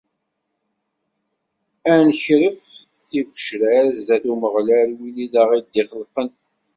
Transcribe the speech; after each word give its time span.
Ad 1.91 1.99
nekref 2.07 2.59
tigecrar 3.09 3.85
sdat 3.97 4.23
Umeɣlal, 4.33 4.89
win 4.99 5.17
i 5.25 5.27
aɣ-d-ixelqen. 5.41 6.29